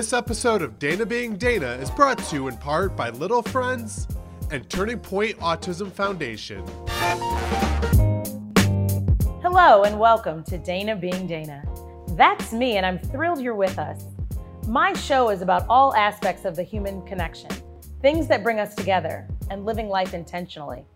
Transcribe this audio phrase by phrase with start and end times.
[0.00, 4.08] This episode of Dana Being Dana is brought to you in part by Little Friends
[4.50, 6.66] and Turning Point Autism Foundation.
[9.42, 11.62] Hello, and welcome to Dana Being Dana.
[12.12, 14.06] That's me, and I'm thrilled you're with us.
[14.66, 17.50] My show is about all aspects of the human connection,
[18.00, 20.86] things that bring us together, and living life intentionally.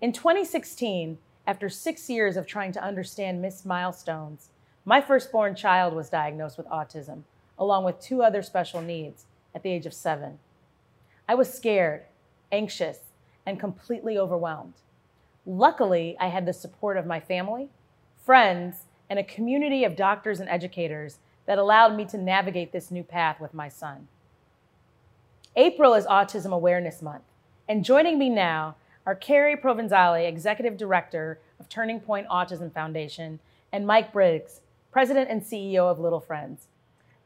[0.00, 4.48] In 2016, after six years of trying to understand missed milestones,
[4.86, 7.24] my firstborn child was diagnosed with autism,
[7.60, 10.38] along with two other special needs at the age of seven.
[11.28, 12.04] I was scared,
[12.50, 13.00] anxious,
[13.46, 14.74] and completely overwhelmed.
[15.46, 17.68] Luckily, I had the support of my family,
[18.24, 23.02] friends, and a community of doctors and educators that allowed me to navigate this new
[23.02, 24.08] path with my son.
[25.56, 27.24] April is Autism Awareness Month,
[27.68, 33.40] and joining me now are Carrie Provenzale, Executive Director of Turning Point Autism Foundation,
[33.72, 34.60] and Mike Briggs,
[34.92, 36.68] President and CEO of Little Friends.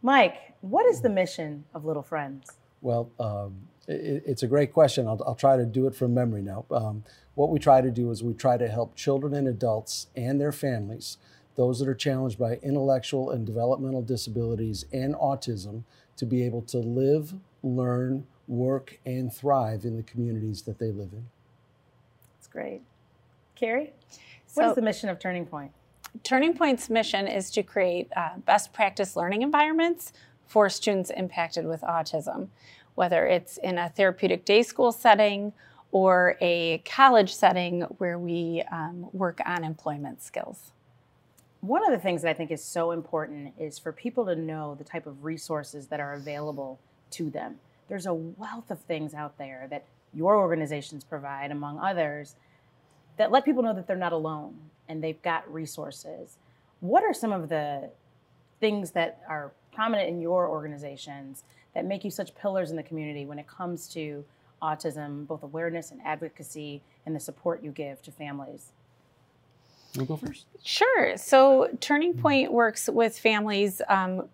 [0.05, 2.59] Mike, what is the mission of Little Friends?
[2.83, 3.57] Well, um,
[3.89, 5.09] it, it's a great question.
[5.09, 6.67] I'll, I'll, try to do it from memory now.
[6.71, 7.05] Um,
[7.37, 10.53] what we try to do is we try to help children and adults and their
[10.53, 11.17] families
[11.57, 15.85] those that are challenged by intellectual and developmental disabilities and autism
[16.17, 17.33] to be able to live,
[17.63, 21.25] learn, work, and thrive in the communities that they live in.
[22.37, 22.83] That's great.
[23.55, 23.93] Carrie,
[24.53, 25.71] what so, is the mission of Turning Point?
[26.23, 30.13] Turning Point's mission is to create uh, best practice learning environments
[30.47, 32.49] for students impacted with autism,
[32.95, 35.53] whether it's in a therapeutic day school setting
[35.91, 40.73] or a college setting where we um, work on employment skills
[41.67, 44.75] one of the things that I think is so important is for people to know
[44.75, 46.79] the type of resources that are available
[47.13, 47.57] to them.
[47.89, 52.37] There's a wealth of things out there that your organizations provide, among others,
[53.17, 54.57] that let people know that they're not alone
[54.89, 56.39] and they've got resources.
[56.81, 57.91] What are some of the
[58.61, 61.45] things that are prominent in your organizations
[61.75, 64.25] that make you such pillars in the community when it comes to
[64.63, 68.73] autism, both awareness and advocacy, and the support you give to families?
[69.95, 70.47] You go first?
[70.63, 71.17] Sure.
[71.17, 74.29] So Turning Point works with families, um,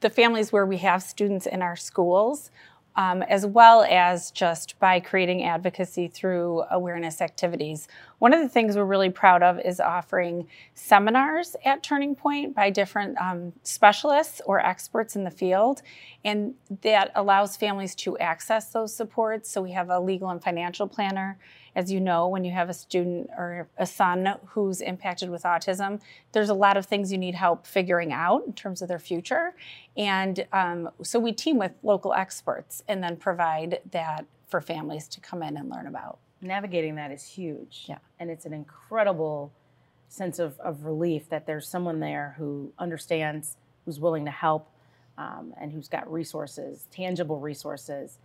[0.00, 2.50] the families where we have students in our schools,
[2.98, 7.86] um, as well as just by creating advocacy through awareness activities.
[8.18, 12.70] One of the things we're really proud of is offering seminars at Turning Point by
[12.70, 15.80] different um, specialists or experts in the field,
[16.24, 19.48] and that allows families to access those supports.
[19.48, 21.38] So we have a legal and financial planner
[21.78, 26.00] as you know, when you have a student or a son who's impacted with autism,
[26.32, 29.54] there's a lot of things you need help figuring out in terms of their future.
[29.96, 35.20] And um, so we team with local experts and then provide that for families to
[35.20, 36.18] come in and learn about.
[36.40, 37.84] Navigating that is huge.
[37.88, 37.98] Yeah.
[38.18, 39.52] And it's an incredible
[40.08, 44.68] sense of, of relief that there's someone there who understands, who's willing to help,
[45.16, 48.18] um, and who's got resources, tangible resources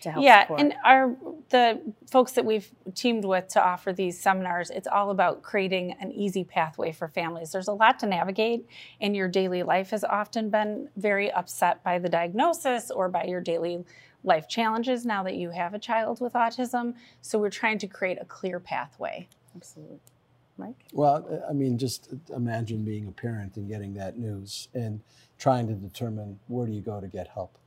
[0.00, 0.60] to help yeah support.
[0.60, 1.16] and our
[1.50, 1.80] the
[2.10, 6.44] folks that we've teamed with to offer these seminars it's all about creating an easy
[6.44, 8.66] pathway for families there's a lot to navigate
[9.00, 13.40] and your daily life has often been very upset by the diagnosis or by your
[13.40, 13.84] daily
[14.24, 18.18] life challenges now that you have a child with autism so we're trying to create
[18.20, 20.00] a clear pathway absolutely
[20.58, 20.86] Mike?
[20.92, 25.00] Well, uh, I mean, just uh, imagine being a parent and getting that news and
[25.38, 27.58] trying to determine where do you go to get help.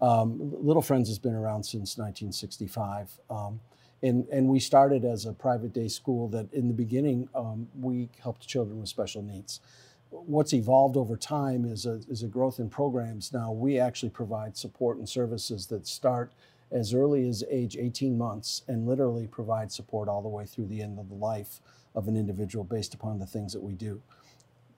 [0.00, 3.18] Um, Little Friends has been around since 1965.
[3.30, 3.60] Um,
[4.02, 8.10] and, and we started as a private day school that in the beginning um, we
[8.22, 9.60] helped children with special needs.
[10.10, 13.32] What's evolved over time is a, is a growth in programs.
[13.32, 16.32] Now we actually provide support and services that start
[16.70, 20.82] as early as age 18 months and literally provide support all the way through the
[20.82, 21.60] end of the life
[21.94, 24.02] of an individual based upon the things that we do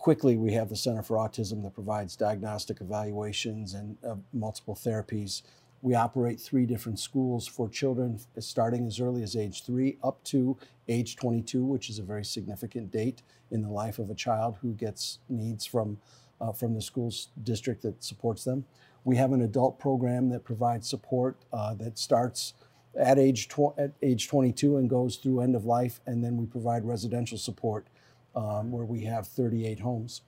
[0.06, 5.42] quickly, we have the Center for Autism that provides diagnostic evaluations and uh, multiple therapies.
[5.82, 10.56] We operate three different schools for children starting as early as age three up to
[10.86, 14.74] age 22, which is a very significant date in the life of a child who
[14.74, 15.98] gets needs from,
[16.40, 18.64] uh, from the school's district that supports them.
[19.02, 22.54] We have an adult program that provides support uh, that starts
[22.96, 26.84] at age, at age 22 and goes through end of life, and then we provide
[26.84, 27.88] residential support
[28.36, 30.22] um, where we have 38 homes.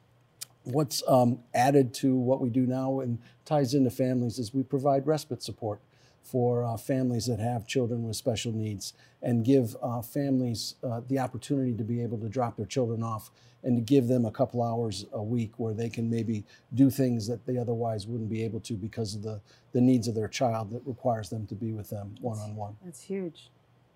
[0.65, 5.07] What's um, added to what we do now and ties into families is we provide
[5.07, 5.81] respite support
[6.23, 11.19] for uh, families that have children with special needs and give uh, families uh, the
[11.19, 13.31] opportunity to be able to drop their children off
[13.63, 16.45] and to give them a couple hours a week where they can maybe
[16.75, 19.41] do things that they otherwise wouldn't be able to because of the,
[19.73, 22.77] the needs of their child that requires them to be with them one on one.
[22.85, 23.51] That's huge.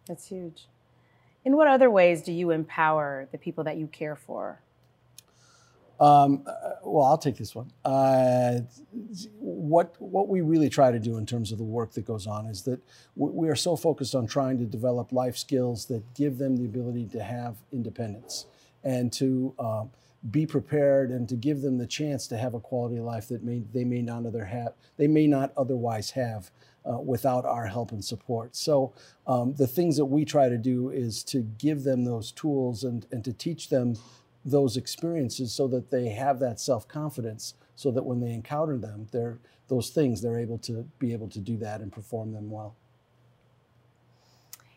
[0.07, 0.67] That's huge.
[1.45, 4.61] In what other ways do you empower the people that you care for?
[6.01, 6.53] Um, uh,
[6.85, 7.71] well, I'll take this one.
[7.85, 8.61] Uh,
[9.39, 12.47] what what we really try to do in terms of the work that goes on
[12.47, 12.81] is that
[13.15, 17.07] we are so focused on trying to develop life skills that give them the ability
[17.13, 18.47] to have independence
[18.83, 19.85] and to uh,
[20.31, 23.43] be prepared and to give them the chance to have a quality of life that
[23.43, 26.51] may, they may not other they may not otherwise have
[26.91, 28.57] uh, without our help and support.
[28.57, 28.93] So
[29.27, 33.07] um, the things that we try to do is to give them those tools and,
[33.13, 33.97] and to teach them
[34.45, 39.39] those experiences so that they have that self-confidence so that when they encounter them they're
[39.69, 42.75] those things they're able to be able to do that and perform them well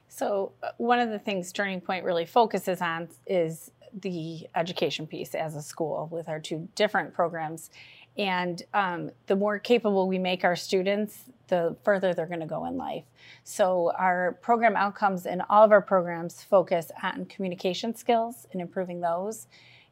[0.08, 3.72] so uh, one of the things turning point really focuses on is
[4.02, 7.70] the education piece as a school with our two different programs.
[8.18, 12.66] And um, the more capable we make our students, the further they're going to go
[12.66, 13.04] in life.
[13.44, 19.02] So, our program outcomes in all of our programs focus on communication skills and improving
[19.02, 19.48] those,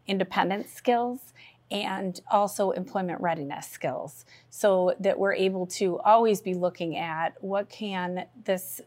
[0.07, 1.33] independence skills,
[1.69, 4.25] and also employment readiness skills.
[4.49, 8.81] So that we're able to always be looking at what can this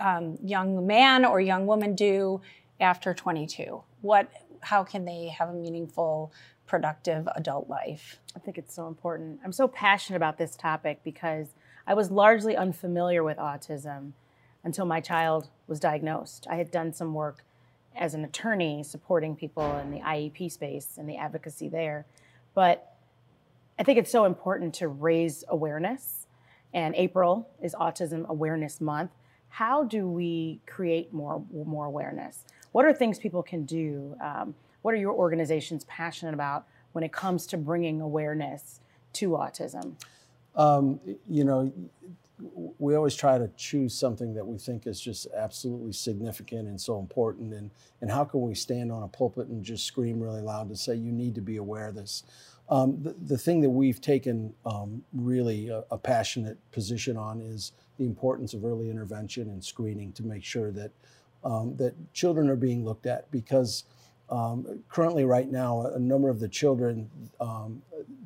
[0.00, 2.40] um, young man or young woman do
[2.80, 4.30] after 22 what
[4.62, 6.32] how can they have a meaningful
[6.70, 8.20] productive adult life.
[8.36, 9.40] I think it's so important.
[9.44, 11.48] I'm so passionate about this topic because
[11.84, 14.12] I was largely unfamiliar with autism
[14.62, 16.46] until my child was diagnosed.
[16.48, 17.44] I had done some work
[17.96, 22.06] as an attorney supporting people in the IEP space and the advocacy there.
[22.54, 22.94] But
[23.76, 26.28] I think it's so important to raise awareness.
[26.72, 29.10] And April is Autism Awareness Month.
[29.48, 32.44] How do we create more, more awareness?
[32.72, 34.16] What are things people can do?
[34.22, 38.80] Um, what are your organizations passionate about when it comes to bringing awareness
[39.14, 39.94] to autism?
[40.54, 41.72] Um, you know,
[42.78, 46.98] we always try to choose something that we think is just absolutely significant and so
[46.98, 47.52] important.
[47.52, 47.70] And,
[48.00, 50.94] and how can we stand on a pulpit and just scream really loud to say,
[50.94, 52.24] you need to be aware of this?
[52.68, 57.72] Um, the, the, thing that we've taken um, really a, a, passionate position on is
[57.98, 60.92] the importance of early intervention and screening to make sure that,
[61.44, 63.84] um, that children are being looked at because
[64.30, 67.10] um, currently, right now, a number of the children,
[67.40, 67.82] um,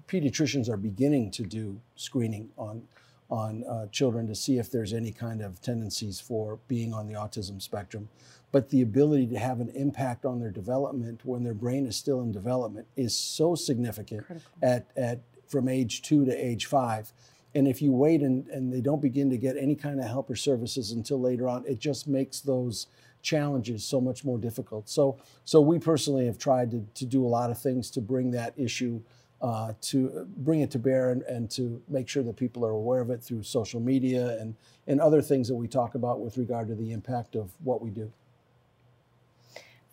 [0.06, 2.82] pediatricians are beginning to do screening on
[3.31, 7.14] on uh, children to see if there's any kind of tendencies for being on the
[7.14, 8.08] autism spectrum.
[8.52, 12.20] But the ability to have an impact on their development when their brain is still
[12.20, 14.26] in development is so significant
[14.62, 17.12] at, at from age two to age five.
[17.55, 20.29] And if you wait and, and they don't begin to get any kind of help
[20.29, 22.89] or services until later on, it just makes those
[23.23, 24.89] challenges so much more difficult.
[24.89, 28.33] So, so we personally have tried to, to do a lot of things to bring
[28.33, 29.01] that issue
[29.45, 33.03] uh, to bring it to bear and, and to make sure that people are aware
[33.03, 34.55] of it through social media and,
[34.87, 37.91] and other things that we talk about with regard to the impact of what we
[37.91, 38.11] do.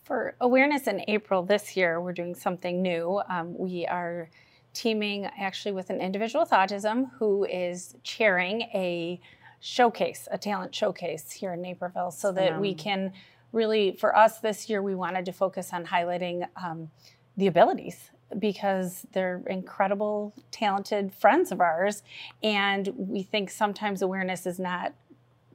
[0.04, 3.20] For awareness in April this year, we're doing something new.
[3.28, 4.30] Um, we are
[4.72, 9.20] teaming actually with an individual with autism who is chairing a
[9.60, 13.12] showcase, a talent showcase here in Naperville, so that we can
[13.52, 16.90] really, for us this year, we wanted to focus on highlighting um,
[17.36, 22.02] the abilities because they're incredible, talented friends of ours.
[22.42, 24.94] And we think sometimes awareness is not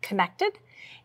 [0.02, 0.60] connected.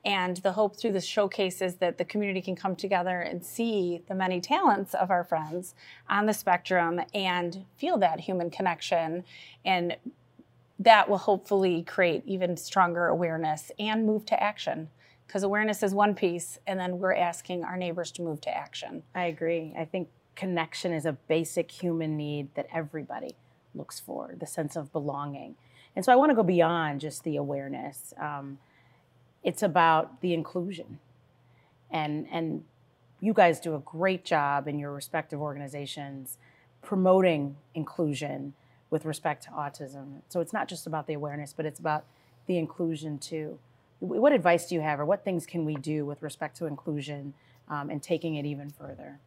[0.04, 4.02] And the hope through this showcase is that the community can come together and see
[4.08, 5.74] the many talents of our friends
[6.08, 9.24] on the spectrum and feel that human connection.
[9.64, 9.96] And
[10.78, 14.88] that will hopefully create even stronger awareness and move to action.
[15.26, 19.04] Because awareness is one piece and then we're asking our neighbors to move to action.
[19.14, 19.72] I agree.
[19.78, 23.36] I think connection is a basic human need that everybody
[23.74, 25.54] looks for the sense of belonging.
[25.94, 28.12] And so i want to go beyond just the awareness.
[28.18, 28.58] Um,
[29.42, 30.98] it's about the inclusion
[31.90, 32.64] and and
[33.20, 36.38] you guys do a great job in your respective organizations
[36.82, 38.52] promoting inclusion
[38.90, 40.20] with respect to autism.
[40.28, 42.04] So it's not just about the awareness, but it's about
[42.46, 43.58] the inclusion too.
[44.00, 47.34] What advice do you have, or what things can we do with respect to inclusion
[47.68, 49.20] um, and taking it even further?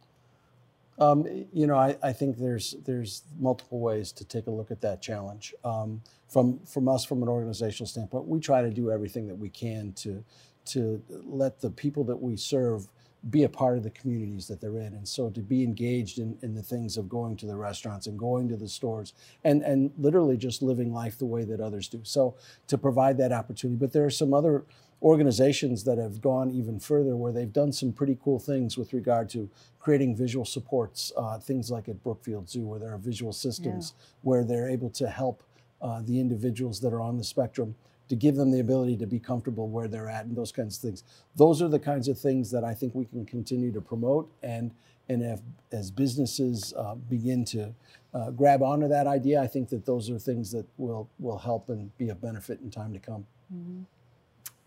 [0.98, 4.80] Um, you know, I, I, think there's there's multiple ways to take a look at
[4.80, 5.54] that challenge.
[5.62, 9.50] Um, from from us, from an organizational standpoint, we try to do everything that we
[9.50, 10.24] can to
[10.66, 12.88] to let the people that we serve
[13.30, 14.94] be a part of the communities that they're in.
[14.94, 18.18] And so to be engaged in, in the things of going to the restaurants and
[18.18, 22.00] going to the stores and, and literally just living life the way that others do.
[22.04, 22.36] So
[22.68, 23.78] to provide that opportunity.
[23.78, 24.64] But there are some other
[25.02, 29.28] organizations that have gone even further where they've done some pretty cool things with regard
[29.30, 29.48] to
[29.78, 34.04] creating visual supports, uh, things like at Brookfield Zoo, where there are visual systems yeah.
[34.22, 35.42] where they're able to help
[35.82, 37.74] uh, the individuals that are on the spectrum
[38.08, 40.82] to give them the ability to be comfortable where they're at and those kinds of
[40.82, 41.04] things.
[41.34, 44.72] Those are the kinds of things that I think we can continue to promote and
[45.08, 47.72] and if, as businesses uh, begin to
[48.12, 51.68] uh, grab onto that idea, I think that those are things that will will help
[51.68, 53.26] and be a benefit in time to come.
[53.54, 53.82] Mm-hmm.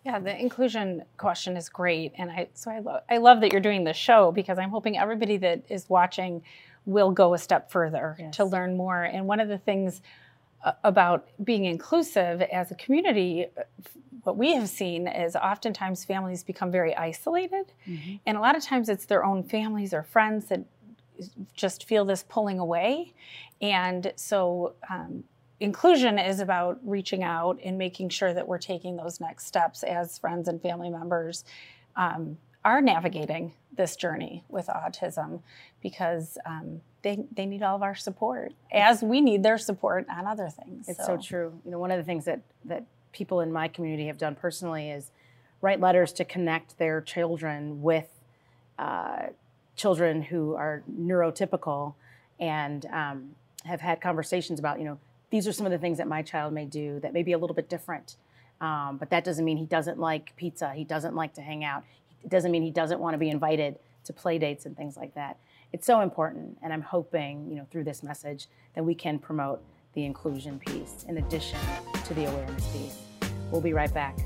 [0.05, 3.61] Yeah, the inclusion question is great, and I so I love I love that you're
[3.61, 6.41] doing this show because I'm hoping everybody that is watching
[6.85, 8.35] will go a step further yes.
[8.37, 9.03] to learn more.
[9.03, 10.01] And one of the things
[10.63, 13.63] uh, about being inclusive as a community, uh,
[14.23, 18.15] what we have seen is oftentimes families become very isolated, mm-hmm.
[18.25, 20.61] and a lot of times it's their own families or friends that
[21.53, 23.13] just feel this pulling away,
[23.61, 24.75] and so.
[24.89, 25.25] Um,
[25.59, 30.17] inclusion is about reaching out and making sure that we're taking those next steps as
[30.17, 31.43] friends and family members
[31.95, 35.41] um, are navigating this journey with autism
[35.81, 40.25] because um, they, they need all of our support as we need their support on
[40.25, 40.87] other things.
[40.87, 41.15] It's so.
[41.15, 41.53] so true.
[41.65, 44.89] You know, one of the things that, that people in my community have done personally
[44.91, 45.11] is
[45.61, 48.07] write letters to connect their children with
[48.77, 49.27] uh,
[49.75, 51.95] children who are neurotypical
[52.39, 53.35] and um,
[53.65, 54.97] have had conversations about, you know,
[55.29, 57.37] these are some of the things that my child may do that may be a
[57.37, 58.15] little bit different.
[58.61, 60.73] Um, but that doesn't mean he doesn't like pizza.
[60.73, 61.83] He doesn't like to hang out.
[62.23, 65.15] It doesn't mean he doesn't want to be invited to play dates and things like
[65.15, 65.37] that.
[65.71, 69.63] It's so important, and I'm hoping, you know, through this message that we can promote
[69.93, 71.59] the inclusion piece in addition
[72.05, 72.97] to the awareness piece.
[73.51, 74.17] We'll be right back.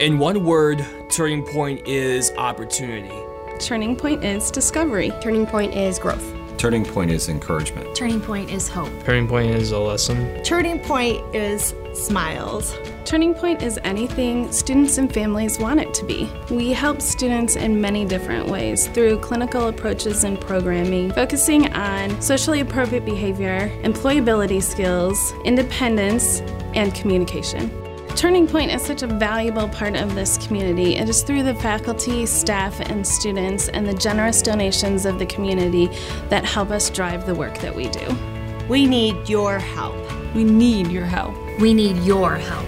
[0.00, 3.35] In one word, Turning Point is opportunity.
[3.60, 5.12] Turning point is discovery.
[5.20, 6.34] Turning point is growth.
[6.58, 7.94] Turning point is encouragement.
[7.94, 8.90] Turning point is hope.
[9.04, 10.42] Turning point is a lesson.
[10.42, 12.74] Turning point is smiles.
[13.06, 16.28] Turning Point is anything students and families want it to be.
[16.50, 22.58] We help students in many different ways through clinical approaches and programming, focusing on socially
[22.58, 26.40] appropriate behavior, employability skills, independence,
[26.74, 27.70] and communication.
[28.16, 30.96] Turning Point is such a valuable part of this community.
[30.96, 35.90] It is through the faculty, staff, and students and the generous donations of the community
[36.30, 38.16] that help us drive the work that we do.
[38.70, 39.94] We need your help.
[40.34, 41.34] We need your help.
[41.60, 42.66] We need your help.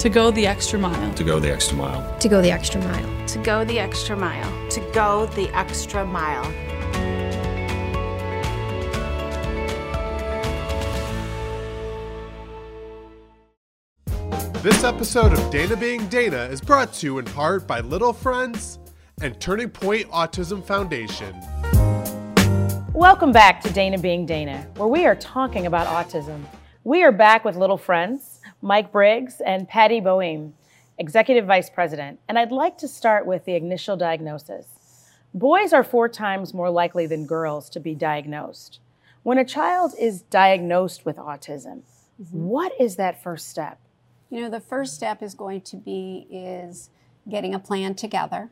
[0.00, 1.14] To go the extra mile.
[1.14, 2.18] To go the extra mile.
[2.18, 3.26] To go the extra mile.
[3.28, 4.68] To go the extra mile.
[4.68, 6.69] To go the extra mile.
[14.62, 18.78] This episode of Dana Being Dana is brought to you in part by Little Friends
[19.22, 21.34] and Turning Point Autism Foundation.
[22.92, 26.44] Welcome back to Dana Being Dana, where we are talking about autism.
[26.84, 30.52] We are back with Little Friends, Mike Briggs and Patty Boehm,
[30.98, 34.66] Executive Vice President, and I'd like to start with the initial diagnosis.
[35.32, 38.80] Boys are four times more likely than girls to be diagnosed.
[39.22, 41.80] When a child is diagnosed with autism,
[42.20, 42.44] mm-hmm.
[42.44, 43.80] what is that first step?
[44.30, 46.90] You know, the first step is going to be is
[47.28, 48.50] getting a plan together.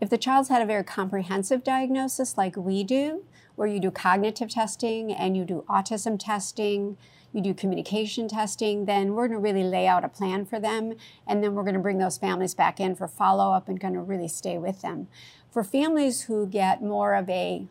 [0.00, 3.24] If the child's had a very comprehensive diagnosis like we do,
[3.56, 6.96] where you do cognitive testing and you do autism testing,
[7.32, 10.94] you do communication testing, then we're going to really lay out a plan for them.
[11.26, 13.94] And then we're going to bring those families back in for follow up and going
[13.94, 15.08] to really stay with them.
[15.50, 17.66] For families who get more of a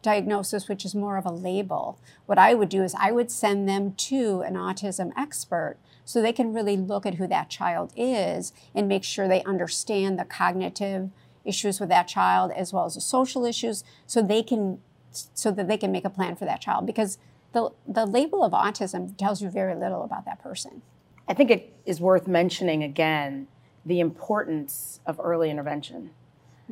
[0.00, 3.68] diagnosis, which is more of a label, what I would do is I would send
[3.68, 5.76] them to an autism expert
[6.08, 10.18] so they can really look at who that child is and make sure they understand
[10.18, 11.10] the cognitive
[11.44, 14.78] issues with that child as well as the social issues so they can
[15.12, 17.18] so that they can make a plan for that child because
[17.52, 20.80] the, the label of autism tells you very little about that person.
[21.28, 23.46] I think it is worth mentioning again
[23.84, 26.08] the importance of early intervention.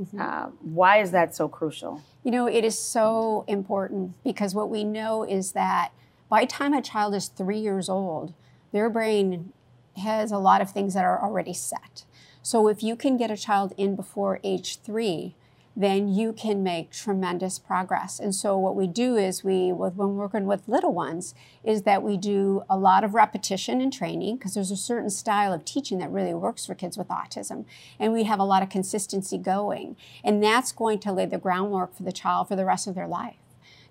[0.00, 0.18] Mm-hmm.
[0.18, 2.00] Uh, why is that so crucial?
[2.24, 5.92] You know, it is so important because what we know is that
[6.30, 8.32] by the time a child is three years old,
[8.76, 9.52] their brain
[9.96, 12.04] has a lot of things that are already set.
[12.42, 15.34] So if you can get a child in before age three,
[15.78, 18.18] then you can make tremendous progress.
[18.18, 22.16] And so what we do is we, when working with little ones, is that we
[22.16, 26.10] do a lot of repetition and training because there's a certain style of teaching that
[26.10, 27.66] really works for kids with autism.
[27.98, 29.96] And we have a lot of consistency going.
[30.24, 33.08] And that's going to lay the groundwork for the child for the rest of their
[33.08, 33.36] life.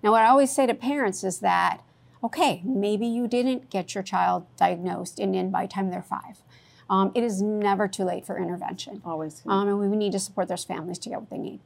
[0.02, 1.82] Now, what I always say to parents is that
[2.26, 6.42] okay, maybe you didn't get your child diagnosed and in by the time they're five.
[6.88, 9.02] Um, it is never too late for intervention.
[9.04, 9.42] Always.
[9.46, 11.60] Um, and we need to support those families to get what they need.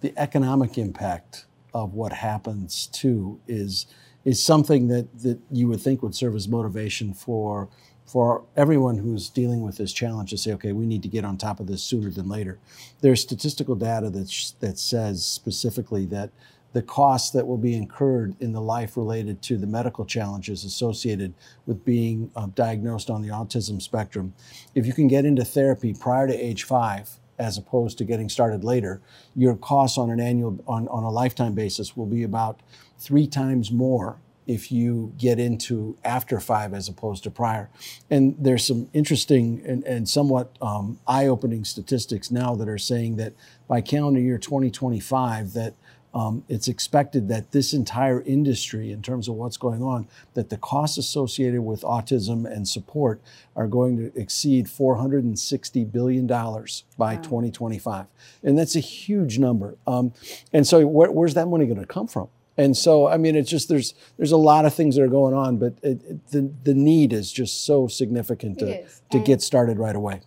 [0.00, 3.86] The economic impact of what happens too is
[4.24, 7.68] is something that, that you would think would serve as motivation for
[8.06, 11.36] for everyone who's dealing with this challenge to say, okay, we need to get on
[11.36, 12.58] top of this sooner than later.
[13.00, 16.30] There's statistical data that, that says specifically that
[16.74, 21.32] the costs that will be incurred in the life related to the medical challenges associated
[21.66, 24.34] with being uh, diagnosed on the autism spectrum.
[24.74, 28.62] If you can get into therapy prior to age five, as opposed to getting started
[28.62, 29.00] later,
[29.34, 32.60] your costs on an annual on, on a lifetime basis will be about
[32.98, 37.70] three times more if you get into after five as opposed to prior.
[38.10, 43.32] And there's some interesting and, and somewhat um, eye-opening statistics now that are saying that
[43.66, 45.74] by calendar year 2025 that
[46.14, 50.56] um, it's expected that this entire industry, in terms of what's going on, that the
[50.56, 53.20] costs associated with autism and support
[53.56, 57.20] are going to exceed $460 billion by wow.
[57.20, 58.06] 2025.
[58.44, 59.76] And that's a huge number.
[59.88, 60.12] Um,
[60.52, 62.28] and so, where, where's that money going to come from?
[62.56, 65.34] And so, I mean, it's just there's there's a lot of things that are going
[65.34, 69.80] on, but it, it, the the need is just so significant to to get started
[69.80, 70.20] right away.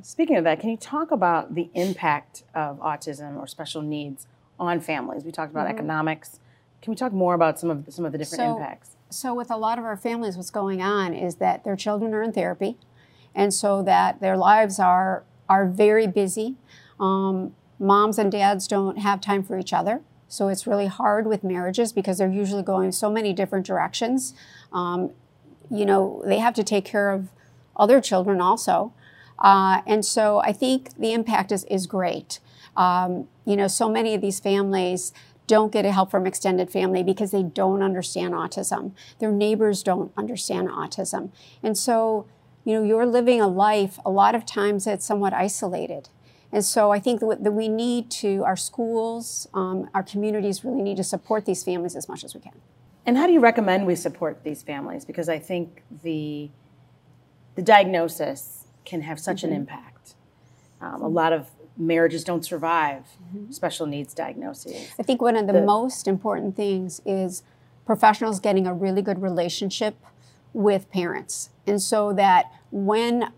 [0.00, 4.26] Speaking of that, can you talk about the impact of autism or special needs
[4.58, 5.24] on families?
[5.24, 5.78] We talked about mm-hmm.
[5.78, 6.40] economics.
[6.82, 8.96] Can we talk more about some of some of the different so, impacts?
[9.10, 12.22] So, with a lot of our families, what's going on is that their children are
[12.22, 12.76] in therapy,
[13.34, 16.56] and so that their lives are are very busy.
[16.98, 20.00] Um, moms and dads don't have time for each other.
[20.28, 24.34] So it's really hard with marriages because they're usually going so many different directions.
[24.72, 25.12] Um,
[25.70, 27.28] you know, they have to take care of
[27.76, 28.92] other children also.
[29.38, 32.40] Uh, and so I think the impact is, is great.
[32.76, 35.12] Um, you know, so many of these families
[35.46, 38.92] don't get help from extended family because they don't understand autism.
[39.20, 41.30] Their neighbors don't understand autism.
[41.62, 42.26] And so,
[42.64, 46.08] you know, you're living a life, a lot of times that's somewhat isolated.
[46.52, 50.96] And so I think that we need to, our schools, um, our communities really need
[50.96, 52.60] to support these families as much as we can.
[53.04, 55.04] And how do you recommend we support these families?
[55.04, 56.50] Because I think the,
[57.54, 59.52] the diagnosis can have such mm-hmm.
[59.52, 60.14] an impact.
[60.80, 63.50] Um, a lot of marriages don't survive mm-hmm.
[63.50, 64.90] special needs diagnoses.
[64.98, 67.42] I think one of the, the most important things is
[67.84, 69.96] professionals getting a really good relationship
[70.52, 71.50] with parents.
[71.66, 73.32] And so that when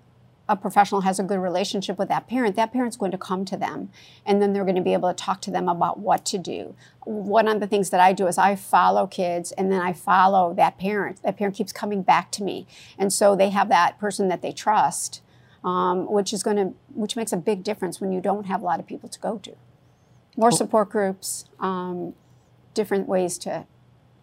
[0.49, 3.57] a professional has a good relationship with that parent, that parent's going to come to
[3.57, 3.91] them
[4.25, 6.75] and then they're going to be able to talk to them about what to do.
[7.05, 10.55] One of the things that I do is I follow kids and then I follow
[10.55, 11.23] that parent.
[11.23, 12.67] That parent keeps coming back to me.
[12.99, 15.21] And so they have that person that they trust
[15.69, 18.65] um, which is going to which makes a big difference when you don't have a
[18.65, 19.55] lot of people to go to.
[20.37, 22.15] More support groups, um,
[22.75, 23.67] different ways to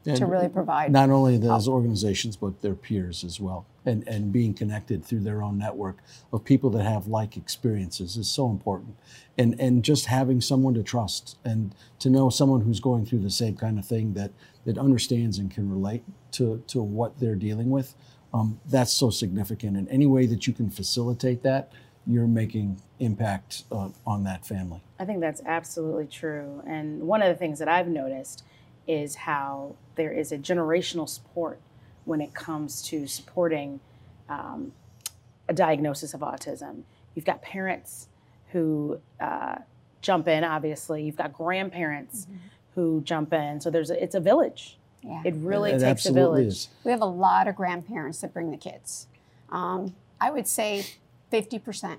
[0.06, 0.92] and to really provide.
[0.92, 3.66] Not only those organizations, but their peers as well.
[3.86, 5.98] And, and being connected through their own network
[6.34, 8.98] of people that have like experiences is so important.
[9.38, 13.30] And, and just having someone to trust and to know someone who's going through the
[13.30, 14.32] same kind of thing that,
[14.66, 16.04] that understands and can relate
[16.34, 17.96] to, to what they're dealing with
[18.36, 19.78] um, that's so significant.
[19.78, 21.72] And any way that you can facilitate that,
[22.06, 24.82] you're making impact uh, on that family.
[25.00, 26.62] I think that's absolutely true.
[26.68, 28.44] And one of the things that I've noticed
[28.88, 31.60] is how there is a generational support
[32.04, 33.80] when it comes to supporting
[34.28, 34.74] um,
[35.48, 36.84] a diagnosis of autism.
[37.16, 38.10] You've got parents
[38.52, 39.56] who uh,
[40.02, 41.04] jump in, obviously.
[41.04, 42.36] You've got grandparents mm-hmm.
[42.76, 43.62] who jump in.
[43.62, 45.22] So there's a, it's a village yeah.
[45.24, 46.48] It really it takes a village.
[46.48, 46.70] Is.
[46.84, 49.08] We have a lot of grandparents that bring the kids.
[49.50, 50.86] Um, I would say
[51.32, 51.98] 50%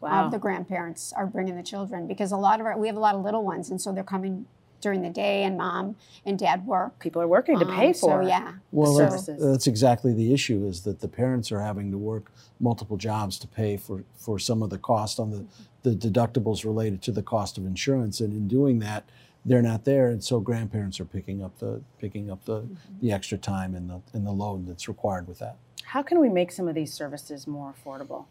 [0.00, 0.24] wow.
[0.24, 3.00] of the grandparents are bringing the children because a lot of our, we have a
[3.00, 4.46] lot of little ones, and so they're coming
[4.80, 6.98] during the day, and mom and dad work.
[6.98, 8.22] People are working to pay um, for.
[8.22, 11.98] So yeah, well, that's, that's, exactly the issue: is that the parents are having to
[11.98, 15.44] work multiple jobs to pay for for some of the cost on the
[15.82, 19.08] the deductibles related to the cost of insurance, and in doing that
[19.46, 22.74] they're not there, and so grandparents are picking up the picking up the, mm-hmm.
[23.00, 25.56] the extra time and the and the load that's required with that.
[25.84, 28.26] How can we make some of these services more affordable?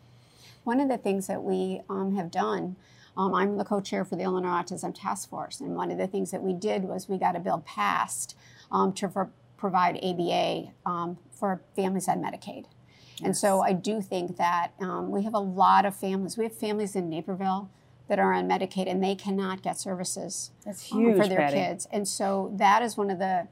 [0.66, 2.76] One of the things that we um, have done.
[3.18, 6.32] Um, I'm the co-chair for the Illinois Autism Task Force, and one of the things
[6.32, 8.36] that we did was we got a bill passed
[8.74, 12.66] um, to for, provide ABA um, for families on Medicaid.
[12.66, 13.22] Yes.
[13.24, 16.38] And so I do think that um, we have a lot of families.
[16.38, 17.70] We have families in Naperville
[18.08, 21.58] that are on Medicaid and they cannot get services That's huge, um, for their Patty.
[21.58, 21.88] kids.
[21.92, 23.48] And so that is one of the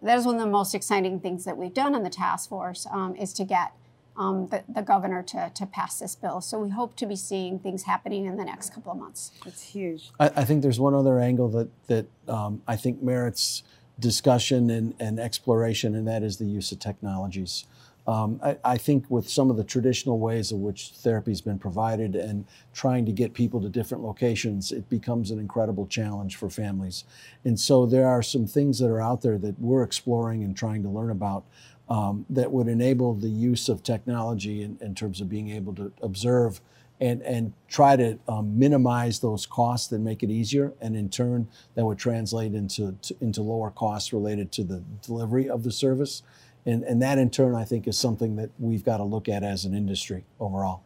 [0.00, 2.86] that is one of the most exciting things that we've done on the task force
[2.92, 3.72] um, is to get
[4.16, 6.40] um, the, the, governor to, to pass this bill.
[6.40, 9.32] So we hope to be seeing things happening in the next couple of months.
[9.44, 10.10] That's huge.
[10.18, 13.62] I, I think there's one other angle that that um, I think merits
[13.98, 17.64] discussion and, and exploration, and that is the use of technologies.
[18.06, 21.58] Um, I, I, think with some of the traditional ways in which therapy has been
[21.58, 26.48] provided and trying to get people to different locations, it becomes an incredible challenge for
[26.48, 27.04] families.
[27.44, 30.82] And so there are some things that are out there that we're exploring and trying
[30.84, 31.44] to learn about
[31.90, 35.92] um, that would enable the use of technology in, in, terms of being able to
[36.02, 36.62] observe
[37.00, 40.72] and, and try to um, minimize those costs and make it easier.
[40.80, 45.48] And in turn, that would translate into, to, into lower costs related to the delivery
[45.48, 46.22] of the service.
[46.66, 49.42] And, and that in turn, I think, is something that we've got to look at
[49.42, 50.82] as an industry overall.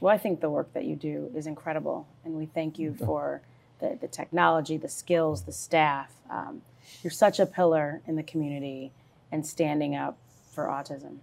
[0.00, 3.40] Well, I think the work that you do is incredible, and we thank you for
[3.80, 6.10] the, the technology, the skills, the staff.
[6.28, 6.62] Um,
[7.02, 8.92] you're such a pillar in the community
[9.30, 10.18] and standing up
[10.50, 11.18] for autism.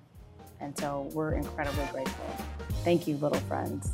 [0.60, 2.46] And so we're incredibly grateful.
[2.84, 3.94] Thank you, little friends.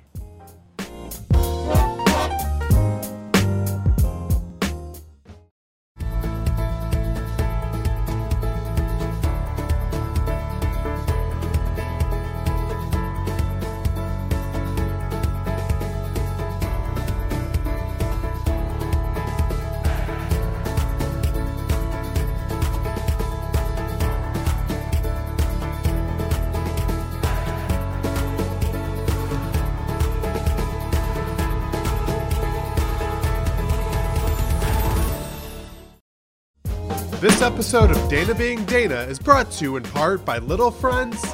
[37.41, 41.25] This episode of Dana Being Dana is brought to you in part by Little Friends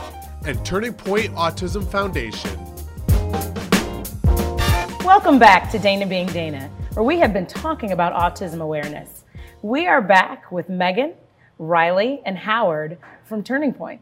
[0.45, 2.57] and Turning Point Autism Foundation.
[5.03, 9.25] Welcome back to Dana Being Dana, where we have been talking about autism awareness.
[9.61, 11.13] We are back with Megan,
[11.59, 13.99] Riley, and Howard from Turning Point.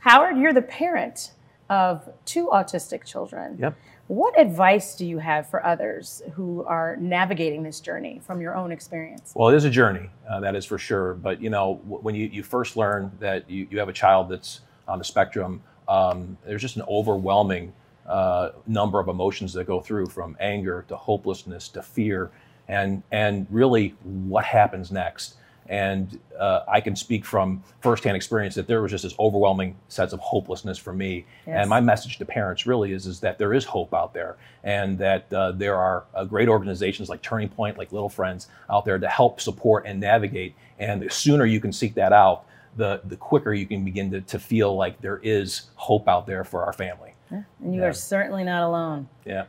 [0.00, 1.30] Howard, you're the parent
[1.68, 3.56] of two autistic children.
[3.60, 3.76] Yep.
[4.10, 8.72] What advice do you have for others who are navigating this journey from your own
[8.72, 9.32] experience?
[9.36, 11.14] Well, it is a journey, uh, that is for sure.
[11.14, 14.62] But you know, when you, you first learn that you, you have a child that's
[14.88, 17.72] on the spectrum, um, there's just an overwhelming
[18.04, 22.32] uh, number of emotions that go through, from anger to hopelessness to fear,
[22.66, 25.36] and and really what happens next.
[25.70, 30.12] And uh, I can speak from firsthand experience that there was just this overwhelming sense
[30.12, 31.24] of hopelessness for me.
[31.46, 31.58] Yes.
[31.60, 34.98] And my message to parents really is, is that there is hope out there and
[34.98, 38.98] that uh, there are uh, great organizations like Turning Point, like Little Friends out there
[38.98, 40.56] to help support and navigate.
[40.80, 44.20] And the sooner you can seek that out, the, the quicker you can begin to,
[44.22, 47.14] to feel like there is hope out there for our family.
[47.30, 47.42] Yeah.
[47.62, 47.86] And you Yeah.
[47.86, 49.08] are certainly not alone.
[49.24, 49.44] Yeah.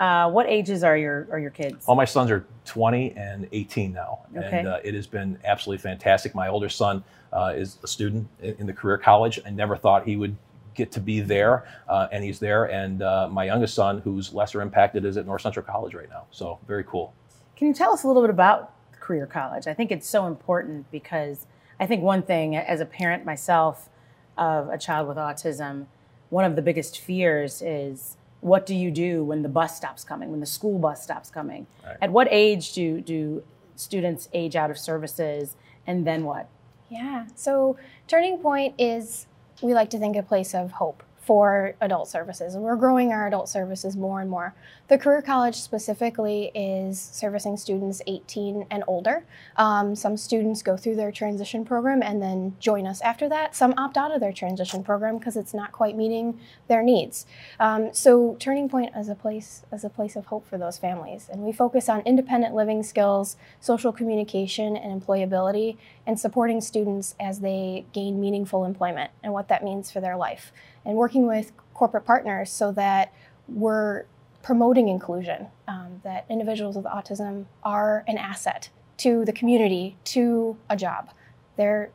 [0.00, 1.84] Uh, what ages are your are your kids?
[1.84, 4.60] All my sons are 20 and 18 now, Okay.
[4.60, 6.34] and uh, it has been absolutely fantastic.
[6.34, 9.38] My older son uh, is a student in, in the career college.
[9.44, 10.34] I never thought he would
[10.74, 12.64] get to be there, uh, and he's there.
[12.64, 16.24] And uh, my youngest son, who's lesser impacted, is at North Central College right now.
[16.30, 17.12] So very cool.
[17.54, 19.66] Can you tell us a little bit about career college?
[19.66, 21.44] I think it's so important because
[21.78, 23.90] I think one thing, as a parent myself
[24.38, 25.88] of a child with autism,
[26.30, 30.30] one of the biggest fears is what do you do when the bus stops coming,
[30.30, 31.66] when the school bus stops coming?
[31.84, 31.96] Right.
[32.00, 33.42] At what age do, do
[33.76, 36.48] students age out of services and then what?
[36.88, 37.26] Yeah.
[37.34, 37.76] So
[38.08, 39.26] Turning Point is,
[39.62, 42.56] we like to think, a place of hope for adult services.
[42.56, 44.52] And we're growing our adult services more and more.
[44.88, 49.24] The Career College specifically is servicing students 18 and older.
[49.54, 53.54] Um, some students go through their transition program and then join us after that.
[53.54, 57.26] Some opt out of their transition program because it's not quite meeting their needs.
[57.60, 61.28] Um, so Turning Point is a place is a place of hope for those families,
[61.30, 65.76] and we focus on independent living skills, social communication, and employability,
[66.10, 70.50] and supporting students as they gain meaningful employment and what that means for their life,
[70.84, 73.14] and working with corporate partners so that
[73.46, 74.06] we're
[74.42, 80.76] promoting inclusion, um, that individuals with autism are an asset to the community, to a
[80.76, 81.10] job.
[81.56, 81.92] They're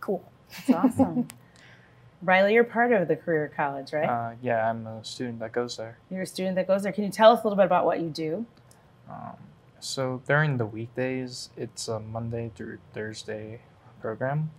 [0.00, 0.24] cool.
[0.66, 1.28] That's awesome.
[2.22, 4.08] Riley, you're part of the career college, right?
[4.08, 5.98] Uh, yeah, I'm a student that goes there.
[6.10, 6.92] you're a student that goes there.
[6.92, 8.46] Can you tell us a little bit about what you do?
[9.10, 9.36] Um,
[9.80, 13.60] so during the weekdays, it's a Monday through Thursday
[14.00, 14.50] program.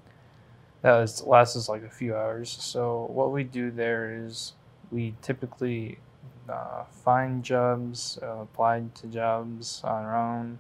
[0.82, 2.50] That is, lasts like a few hours.
[2.50, 4.54] So what we do there is
[4.92, 6.00] we typically
[6.50, 10.60] uh, find jobs, uh, apply to jobs on our own.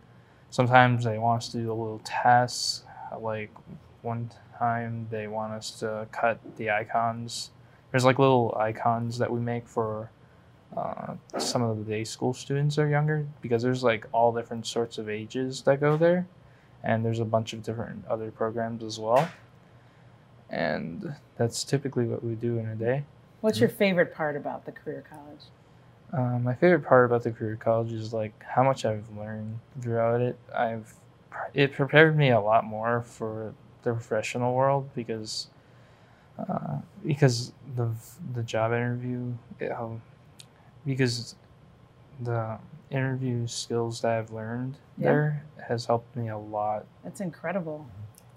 [0.49, 2.83] Sometimes they want us to do a little test,
[3.19, 3.51] like
[4.01, 7.51] one time they want us to cut the icons.
[7.89, 10.11] There's like little icons that we make for
[10.75, 14.97] uh, some of the day school students are younger because there's like all different sorts
[14.97, 16.27] of ages that go there,
[16.83, 19.29] and there's a bunch of different other programs as well.
[20.49, 23.03] And that's typically what we do in a day.
[23.41, 25.41] What's your favorite part about the career college?
[26.13, 30.21] Uh, my favorite part about the career college is like how much I've learned throughout
[30.21, 30.37] it.
[30.55, 30.93] I've
[31.53, 33.53] it prepared me a lot more for
[33.83, 35.47] the professional world because
[36.37, 37.89] uh, because the
[38.33, 40.01] the job interview it, um,
[40.85, 41.35] because
[42.21, 42.57] the
[42.89, 45.07] interview skills that I've learned Yeah.
[45.09, 46.85] there has helped me a lot.
[47.03, 47.85] That's incredible.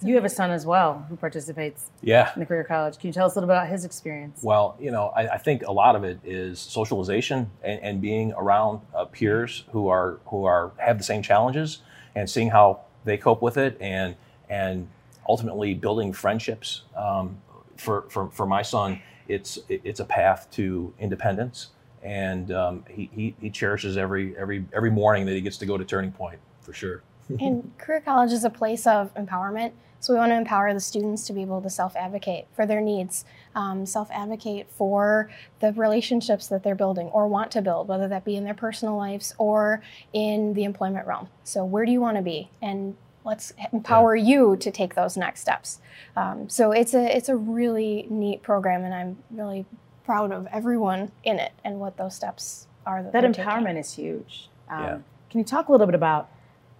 [0.02, 2.30] You have a son as well who participates Yeah.
[2.34, 2.98] in the career college.
[2.98, 4.42] Can you tell us a little bit about his experience?
[4.42, 8.32] Well, you know, I, I think a lot of it is socialization and, and being
[8.34, 11.78] around uh, peers who are who are have the same challenges
[12.14, 14.14] and seeing how they cope with it and
[14.50, 14.88] and
[15.28, 16.82] ultimately building friendships.
[16.96, 17.38] Um,
[17.78, 21.68] for, for for my son, it's it's a path to independence,
[22.04, 25.76] and um, he, he he cherishes every every every morning that he gets to go
[25.76, 27.02] to Turning Point for sure.
[27.40, 29.72] and career college is a place of empowerment.
[29.98, 33.24] So we want to empower the students to be able to self-advocate for their needs,
[33.54, 38.36] um, self-advocate for the relationships that they're building or want to build, whether that be
[38.36, 41.28] in their personal lives or in the employment realm.
[41.42, 42.50] So where do you want to be?
[42.60, 45.80] And let's empower you to take those next steps.
[46.16, 49.64] Um, so it's a it's a really neat program, and I'm really
[50.04, 53.02] proud of everyone in it and what those steps are.
[53.02, 53.44] That, that they're taking.
[53.44, 54.48] empowerment is huge.
[54.68, 54.98] Um, Yeah.
[55.30, 56.28] Can you talk a little bit about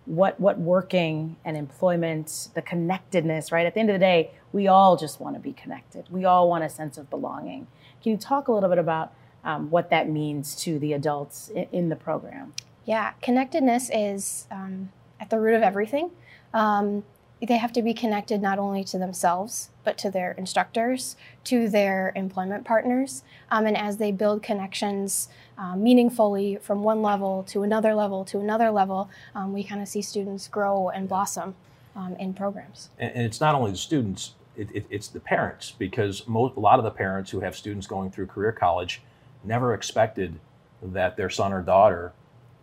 [0.07, 3.67] what what working and employment, the connectedness, right?
[3.67, 6.07] At the end of the day, we all just want to be connected.
[6.11, 7.67] We all want a sense of belonging.
[8.03, 9.13] Can you talk a little bit about
[9.45, 12.53] um, what that means to the adults in, in the program?
[12.85, 16.11] Yeah, connectedness is um, at the root of everything.
[16.53, 17.03] Um,
[17.43, 22.13] they have to be connected not only to themselves, but to their instructors, to their
[22.15, 23.23] employment partners.
[23.51, 28.39] Um, and as they build connections uh, meaningfully from one level to another level to
[28.39, 31.55] another level, um, we kind of see students grow and blossom
[31.97, 32.91] um, in programs.
[32.99, 36.79] and, it's not only the students it, it, it's the parents because most, a lot
[36.79, 39.03] of the parents who have students going through career college
[39.43, 40.39] never expected
[40.83, 42.13] that their son or daughter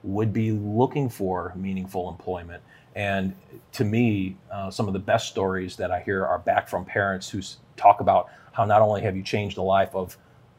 [0.03, 2.63] would be looking for meaningful employment
[2.95, 3.33] and
[3.71, 7.29] to me uh, some of the best stories that i hear are back from parents
[7.29, 7.41] who
[7.77, 10.17] talk about how not only have you changed the life of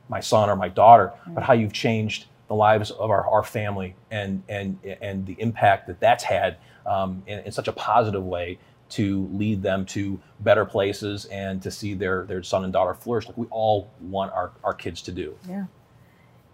[0.09, 3.95] my son or my daughter but how you've changed the lives of our, our family
[4.11, 8.59] and and and the impact that that's had um, in, in such a positive way
[8.90, 13.27] to lead them to better places and to see their their son and daughter flourish
[13.27, 15.64] like we all want our, our kids to do Yeah.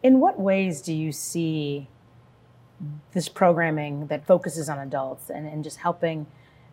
[0.05, 1.89] In what ways do you see
[3.13, 6.27] this programming that focuses on adults and, and just helping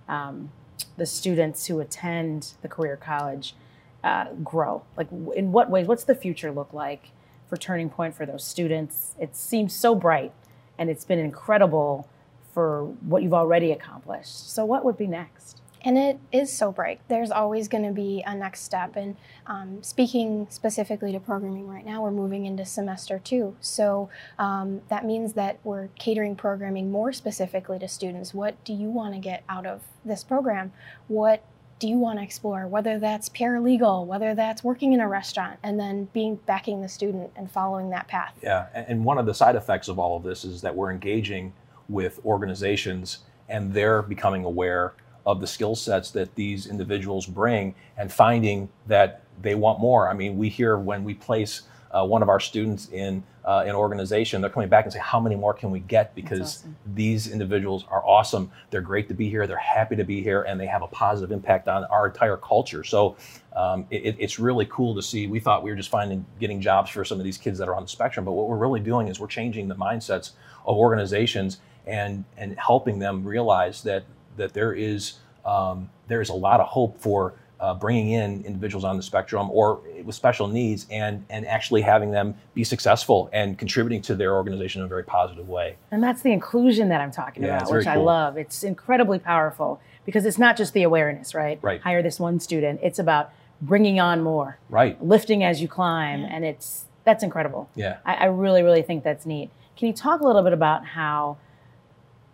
[0.07, 0.51] um,
[0.97, 3.55] the students who attend the career college
[4.03, 4.83] uh, grow?
[4.97, 5.87] Like, in what ways?
[5.87, 7.09] What's the future look like
[7.47, 9.15] for Turning Point for those students?
[9.19, 10.33] It seems so bright,
[10.77, 12.07] and it's been incredible
[12.53, 14.49] for what you've already accomplished.
[14.53, 15.61] So, what would be next?
[15.85, 16.99] And it is so bright.
[17.09, 18.95] There's always going to be a next step.
[18.95, 23.55] And um, speaking specifically to programming right now, we're moving into semester two.
[23.61, 28.33] So um, that means that we're catering programming more specifically to students.
[28.33, 30.73] What do you want to get out of this program?
[31.07, 31.45] What
[31.77, 32.65] do you want to explore?
[32.65, 37.31] Whether that's paralegal, whether that's working in a restaurant, and then being backing the student
[37.35, 38.33] and following that path.
[38.41, 40.91] Yeah, and and one of the side effects of all of this is that we're
[40.91, 41.53] engaging
[41.89, 44.93] with organizations and they're becoming aware
[45.25, 50.09] of the skill sets that these individuals bring and finding that they want more.
[50.09, 53.73] I mean, we hear when we place uh, one of our students in uh, an
[53.73, 56.75] organization, they're coming back and say, "How many more can we get?" Because awesome.
[56.93, 58.51] these individuals are awesome.
[58.69, 59.47] They're great to be here.
[59.47, 62.83] They're happy to be here, and they have a positive impact on our entire culture.
[62.83, 63.15] So
[63.55, 65.27] um, it, it's really cool to see.
[65.27, 67.75] We thought we were just finding getting jobs for some of these kids that are
[67.75, 70.31] on the spectrum, but what we're really doing is we're changing the mindsets
[70.65, 74.03] of organizations and and helping them realize that
[74.37, 75.13] that there is
[75.45, 79.49] um, there is a lot of hope for uh, bringing in individuals on the spectrum
[79.51, 84.35] or with special needs and and actually having them be successful and contributing to their
[84.35, 85.77] organization in a very positive way.
[85.91, 88.37] And that's the inclusion that I'm talking Yeah, about, it's very which I love.
[88.37, 91.57] It's incredibly powerful because it's not just the awareness, right?
[91.61, 91.81] Right.
[91.81, 92.79] Hire this one student.
[92.83, 95.01] It's about bringing on more, Right.
[95.03, 97.69] lifting as you climb, and it's that's incredible.
[97.75, 97.97] Yeah.
[98.05, 99.49] I, I really, really think that's neat.
[99.77, 101.37] Can you talk a little bit about how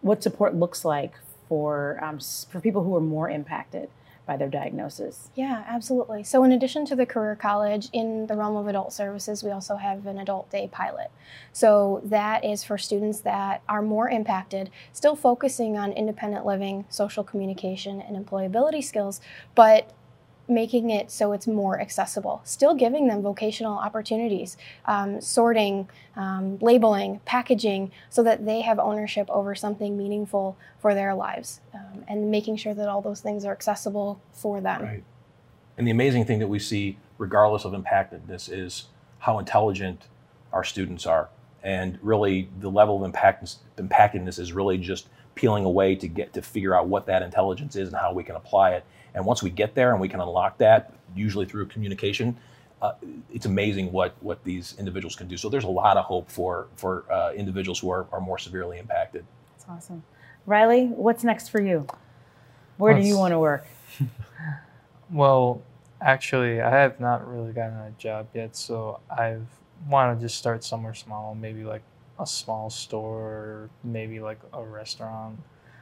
[0.01, 1.13] what support looks like
[1.51, 2.17] for um,
[2.49, 3.89] for people who are more impacted
[4.25, 5.29] by their diagnosis?
[5.35, 6.23] Yeah, absolutely.
[6.23, 9.75] So, in addition to the career college, in the realm of adult services, we also
[9.75, 11.11] have an adult day pilot.
[11.51, 17.25] So, that is for students that are more impacted, still focusing on independent living, social
[17.25, 19.19] communication, and employability skills,
[19.53, 19.91] but
[20.51, 27.19] making it so it's more accessible, still giving them vocational opportunities, um, sorting, um, labeling,
[27.25, 32.57] packaging, so that they have ownership over something meaningful for their lives, um, and making
[32.57, 34.81] sure that all those things are accessible for them.
[34.83, 35.03] Right.
[35.77, 38.85] And the amazing thing that we see, regardless of impactedness, is
[39.19, 40.07] how intelligent
[40.51, 41.29] our students are.
[41.63, 46.41] And really, the level of impact, impactedness is really just peeling away to get to
[46.41, 48.85] figure out what that intelligence is and how we can apply it.
[49.13, 52.37] And once we get there and we can unlock that, usually through communication,
[52.81, 52.93] uh,
[53.31, 55.37] it's amazing what what these individuals can do.
[55.37, 58.79] So there's a lot of hope for for uh, individuals who are, are more severely
[58.79, 59.25] impacted.
[59.53, 60.03] That's awesome.
[60.45, 61.85] Riley, what's next for you?
[62.77, 63.67] Where do you want to work?
[65.11, 65.61] well,
[66.01, 69.45] actually, I have not really gotten a job yet, so I've
[69.87, 71.81] want to just start somewhere small, maybe like
[72.19, 75.39] a small store, maybe like a restaurant,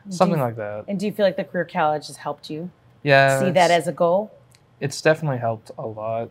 [0.10, 0.86] something you- like that.
[0.88, 2.70] And do you feel like the career college has helped you
[3.04, 4.32] Yeah, see that as a goal?
[4.80, 6.30] It's definitely helped a lot,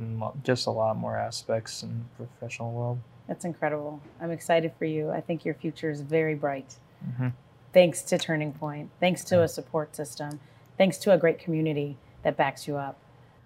[0.00, 2.98] in just a lot more aspects in the professional world.
[3.28, 4.00] That's incredible.
[4.20, 5.10] I'm excited for you.
[5.10, 6.76] I think your future is very bright.
[7.06, 7.32] Mhm.
[7.72, 10.40] Thanks to Turning Point, thanks to a support system,
[10.76, 12.96] thanks to a great community that backs you up.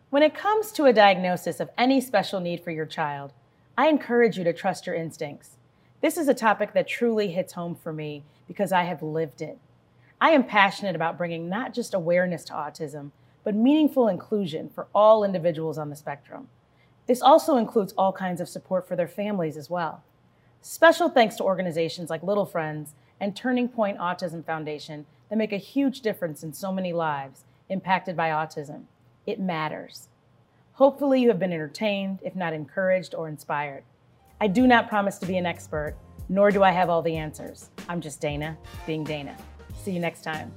[0.08, 3.32] When it comes to a diagnosis of any special need for your child,
[3.76, 5.58] I encourage you to trust your instincts.
[6.04, 9.56] This is a topic that truly hits home for me because I have lived it.
[10.20, 13.12] I am passionate about bringing not just awareness to autism,
[13.42, 16.48] but meaningful inclusion for all individuals on the spectrum.
[17.06, 20.02] This also includes all kinds of support for their families as well.
[20.60, 25.56] Special thanks to organizations like Little Friends and Turning Point Autism Foundation that make a
[25.56, 28.82] huge difference in so many lives impacted by autism.
[29.26, 30.08] It matters.
[30.74, 33.84] Hopefully, you have been entertained, if not encouraged or inspired.
[34.40, 35.96] I do not promise to be an expert,
[36.28, 37.70] nor do I have all the answers.
[37.88, 39.36] I'm just Dana, being Dana.
[39.82, 40.52] See you next time.